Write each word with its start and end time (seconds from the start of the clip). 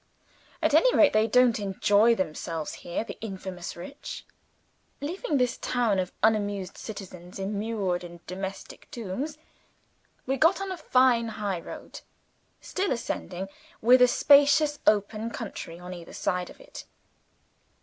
At 0.63 0.73
any 0.73 0.95
rate, 0.95 1.13
they 1.13 1.27
don't 1.27 1.59
enjoy 1.59 2.15
themselves 2.15 2.73
here 2.81 3.03
the 3.03 3.19
infamous 3.21 3.75
rich! 3.75 4.25
Leaving 4.99 5.37
this 5.37 5.57
town 5.57 5.99
of 5.99 6.11
unamused 6.23 6.75
citizens 6.75 7.37
immured 7.37 8.03
in 8.03 8.19
domestic 8.25 8.89
tombs, 8.89 9.37
we 10.25 10.37
got 10.37 10.59
on 10.59 10.71
a 10.71 10.77
fine 10.77 11.27
high 11.27 11.59
road 11.61 12.01
still 12.61 12.91
ascending 12.91 13.47
with 13.79 14.01
a 14.01 14.07
spacious 14.07 14.79
open 14.87 15.29
country 15.29 15.77
on 15.77 15.93
either 15.93 16.13
side 16.13 16.49
of 16.49 16.59
it. 16.59 16.85